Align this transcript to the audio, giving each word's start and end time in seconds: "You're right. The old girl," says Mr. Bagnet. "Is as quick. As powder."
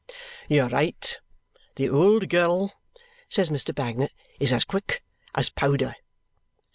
"You're 0.49 0.67
right. 0.67 1.19
The 1.75 1.87
old 1.87 2.27
girl," 2.27 2.73
says 3.29 3.51
Mr. 3.51 3.71
Bagnet. 3.75 4.11
"Is 4.39 4.51
as 4.51 4.65
quick. 4.65 5.03
As 5.35 5.49
powder." 5.51 5.93